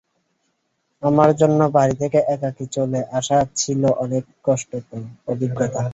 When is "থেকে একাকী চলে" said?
2.01-2.99